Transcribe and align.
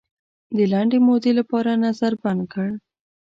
د 0.55 0.57
لنډې 0.71 0.99
مودې 1.05 1.31
لپاره 1.39 1.71
نظر 1.85 2.11
بند 2.23 2.43
کړ. 2.53 2.69